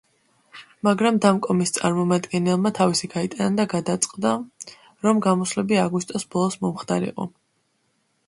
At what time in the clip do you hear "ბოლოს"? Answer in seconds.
6.37-6.57